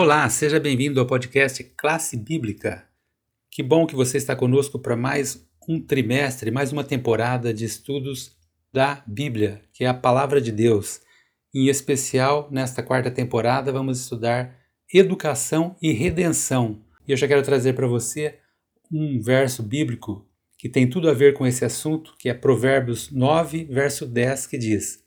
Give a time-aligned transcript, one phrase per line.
[0.00, 2.86] Olá, seja bem-vindo ao podcast Classe Bíblica.
[3.50, 8.30] Que bom que você está conosco para mais um trimestre, mais uma temporada de estudos
[8.72, 11.00] da Bíblia, que é a Palavra de Deus.
[11.52, 14.56] Em especial, nesta quarta temporada, vamos estudar
[14.94, 16.80] educação e redenção.
[17.04, 18.38] E eu já quero trazer para você
[18.92, 20.24] um verso bíblico
[20.56, 24.58] que tem tudo a ver com esse assunto, que é Provérbios 9, verso 10, que
[24.58, 25.02] diz: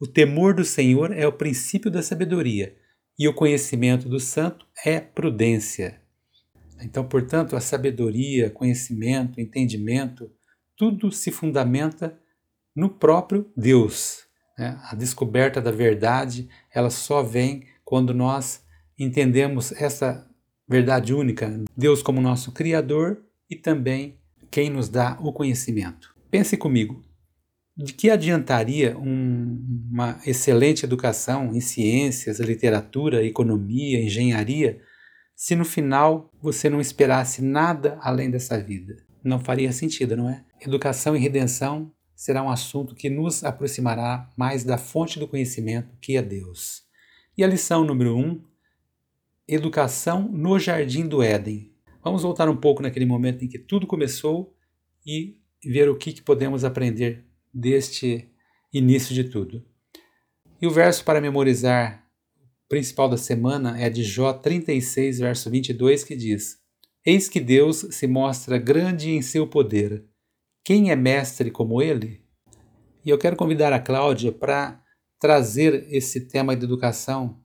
[0.00, 2.74] O temor do Senhor é o princípio da sabedoria
[3.18, 6.00] e o conhecimento do santo é prudência.
[6.82, 10.30] Então, portanto, a sabedoria, conhecimento, entendimento,
[10.76, 12.18] tudo se fundamenta
[12.74, 14.24] no próprio Deus.
[14.58, 14.78] Né?
[14.90, 18.64] A descoberta da verdade, ela só vem quando nós
[18.98, 20.28] entendemos essa
[20.68, 24.18] verdade única, Deus como nosso Criador e também
[24.50, 26.14] quem nos dá o conhecimento.
[26.30, 27.03] Pense comigo,
[27.76, 29.60] de que adiantaria um,
[29.90, 34.80] uma excelente educação em ciências, literatura, economia, engenharia,
[35.34, 39.04] se no final você não esperasse nada além dessa vida?
[39.24, 40.44] Não faria sentido, não é?
[40.60, 46.16] Educação e redenção será um assunto que nos aproximará mais da fonte do conhecimento, que
[46.16, 46.84] é Deus.
[47.36, 48.40] E a lição número um:
[49.48, 51.72] educação no jardim do Éden.
[52.04, 54.54] Vamos voltar um pouco naquele momento em que tudo começou
[55.04, 57.24] e ver o que, que podemos aprender
[57.54, 58.28] deste
[58.72, 59.64] início de tudo.
[60.60, 62.04] E o verso para memorizar
[62.68, 66.58] principal da semana é de Jó 36, verso 22, que diz:
[67.04, 70.04] Eis que Deus se mostra grande em seu poder.
[70.64, 72.24] Quem é mestre como ele?
[73.04, 74.82] E eu quero convidar a Cláudia para
[75.20, 77.40] trazer esse tema de educação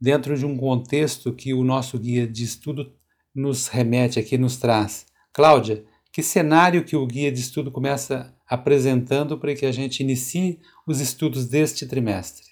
[0.00, 2.92] dentro de um contexto que o nosso guia de estudo
[3.34, 5.06] nos remete aqui, nos traz.
[5.32, 10.60] Cláudia, que cenário que o guia de estudo começa apresentando para que a gente inicie
[10.86, 12.44] os estudos deste trimestre?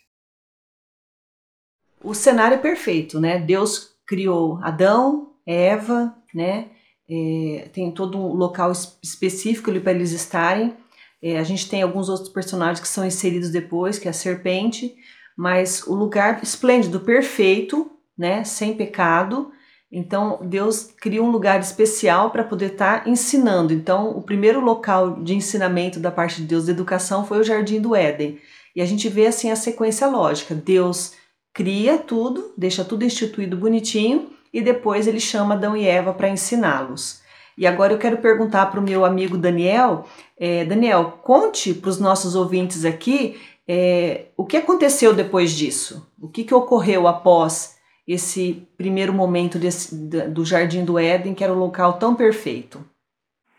[2.03, 3.39] O cenário é perfeito, né?
[3.39, 6.71] Deus criou Adão, Eva, né?
[7.07, 10.75] É, tem todo um local específico ali para eles estarem.
[11.23, 14.95] É, a gente tem alguns outros personagens que são inseridos depois, que é a serpente,
[15.37, 18.43] mas o lugar esplêndido, perfeito, né?
[18.43, 19.53] Sem pecado
[19.93, 23.73] então, Deus cria um lugar especial para poder estar tá ensinando.
[23.73, 27.81] Então, o primeiro local de ensinamento da parte de Deus de educação foi o Jardim
[27.81, 28.39] do Éden.
[28.75, 30.55] E a gente vê assim a sequência lógica.
[30.55, 31.15] Deus
[31.53, 37.21] cria tudo, deixa tudo instituído bonitinho e depois ele chama Adão e Eva para ensiná-los.
[37.59, 40.05] E agora eu quero perguntar para o meu amigo Daniel.
[40.39, 46.09] É, Daniel, conte para os nossos ouvintes aqui é, o que aconteceu depois disso.
[46.21, 47.80] O que, que ocorreu após
[48.13, 52.85] esse primeiro momento desse, do Jardim do Éden, que era um local tão perfeito.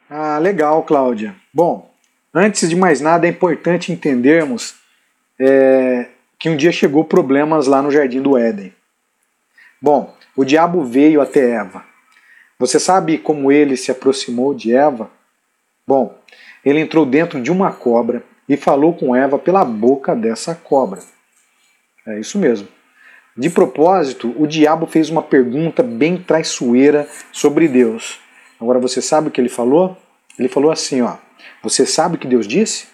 [0.10, 1.34] Ah, legal, Cláudia.
[1.54, 1.90] Bom,
[2.34, 4.76] antes de mais nada, é importante entendermos
[5.40, 8.74] é, que um dia chegou problemas lá no Jardim do Éden.
[9.82, 11.86] Bom, o diabo veio até Eva.
[12.60, 15.10] Você sabe como ele se aproximou de Eva?
[15.88, 16.14] Bom,
[16.64, 21.00] ele entrou dentro de uma cobra e falou com Eva pela boca dessa cobra.
[22.06, 22.68] É isso mesmo.
[23.36, 28.20] De propósito, o diabo fez uma pergunta bem traiçoeira sobre Deus.
[28.60, 29.98] Agora você sabe o que ele falou?
[30.38, 31.16] Ele falou assim, ó:
[31.64, 32.88] Você sabe o que Deus disse?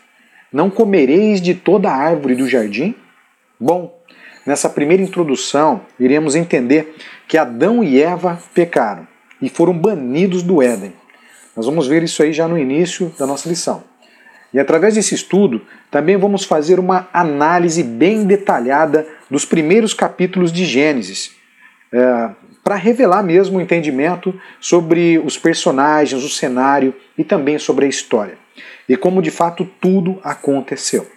[0.53, 2.95] Não comereis de toda árvore do jardim?
[3.59, 3.99] Bom,
[4.45, 6.95] nessa primeira introdução, iremos entender
[7.27, 9.07] que Adão e Eva pecaram
[9.41, 10.93] e foram banidos do Éden.
[11.55, 13.83] Nós vamos ver isso aí já no início da nossa lição.
[14.53, 20.65] E através desse estudo, também vamos fazer uma análise bem detalhada dos primeiros capítulos de
[20.65, 21.35] Gênesis,
[21.91, 22.29] é,
[22.63, 28.37] para revelar mesmo o entendimento sobre os personagens, o cenário e também sobre a história.
[28.89, 31.07] E como de fato tudo aconteceu.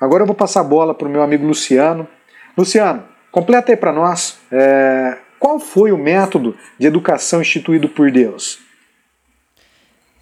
[0.00, 2.08] Agora eu vou passar a bola para o meu amigo Luciano.
[2.58, 8.58] Luciano, completa aí para nós é, qual foi o método de educação instituído por Deus.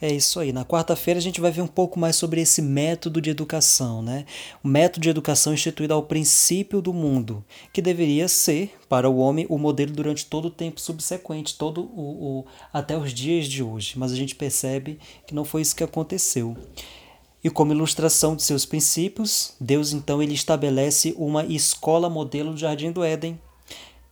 [0.03, 0.50] É isso aí.
[0.50, 4.25] Na quarta-feira a gente vai ver um pouco mais sobre esse método de educação, né?
[4.65, 9.45] O método de educação instituído ao princípio do mundo, que deveria ser para o homem
[9.51, 13.98] o modelo durante todo o tempo subsequente, todo o, o até os dias de hoje.
[13.98, 16.57] Mas a gente percebe que não foi isso que aconteceu.
[17.45, 22.91] E como ilustração de seus princípios, Deus então ele estabelece uma escola modelo do Jardim
[22.91, 23.39] do Éden,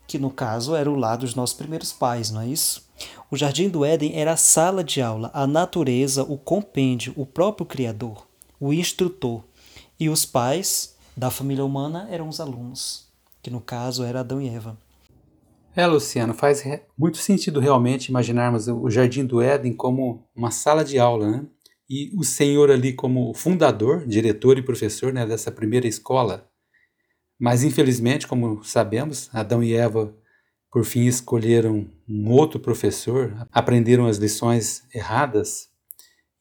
[0.08, 2.88] que no caso era o lar dos nossos primeiros pais, não é isso?
[3.30, 7.66] O Jardim do Éden era a sala de aula, a natureza, o compêndio, o próprio
[7.66, 8.26] Criador,
[8.58, 9.44] o instrutor.
[10.00, 13.06] E os pais da família humana eram os alunos,
[13.42, 14.78] que no caso era Adão e Eva.
[15.76, 16.64] É, Luciano, faz
[16.96, 21.46] muito sentido realmente imaginarmos o Jardim do Éden como uma sala de aula, né?
[21.88, 26.48] E o Senhor ali como fundador, diretor e professor né, dessa primeira escola.
[27.38, 30.14] Mas infelizmente, como sabemos, Adão e Eva
[30.70, 35.68] por fim escolheram um outro professor, aprenderam as lições erradas.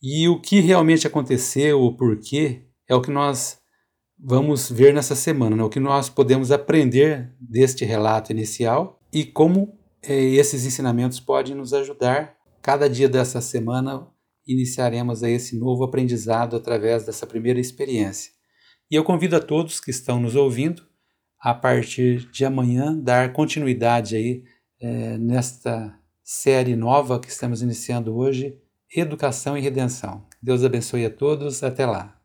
[0.01, 3.59] E o que realmente aconteceu, o porquê, é o que nós
[4.19, 5.63] vamos ver nessa semana, né?
[5.63, 11.73] o que nós podemos aprender deste relato inicial e como é, esses ensinamentos podem nos
[11.73, 12.35] ajudar.
[12.61, 14.07] Cada dia dessa semana
[14.45, 18.31] iniciaremos aí esse novo aprendizado através dessa primeira experiência.
[18.89, 20.86] E eu convido a todos que estão nos ouvindo
[21.39, 24.43] a partir de amanhã dar continuidade aí
[24.79, 28.57] é, nesta série nova que estamos iniciando hoje,
[28.93, 30.25] Educação e Redenção.
[30.41, 32.16] Deus abençoe a todos, até lá.